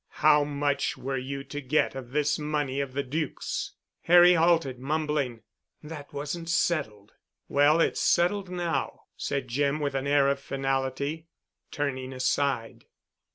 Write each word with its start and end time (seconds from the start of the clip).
"How 0.25 0.43
much 0.43 0.97
were 0.97 1.19
you 1.19 1.43
to 1.43 1.61
get 1.61 1.93
of 1.93 2.09
this 2.09 2.39
money 2.39 2.79
of 2.81 2.93
the 2.93 3.03
Duc's?" 3.03 3.73
Harry 4.05 4.33
halted, 4.33 4.79
mumbling, 4.79 5.41
"That 5.83 6.11
wasn't 6.11 6.49
settled." 6.49 7.11
"Well, 7.47 7.79
it's 7.79 8.01
settled 8.01 8.49
now," 8.49 9.01
said 9.15 9.47
Jim, 9.47 9.79
with 9.79 9.93
an 9.93 10.07
air 10.07 10.27
of 10.27 10.39
finality, 10.39 11.27
turning 11.69 12.13
aside. 12.13 12.85